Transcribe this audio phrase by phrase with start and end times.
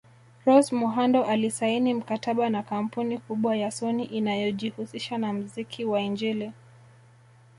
[0.45, 6.51] Rose Muhando alisaini mkataba na kampuni kubwa ya sony inayojihusisha na mziki wa injili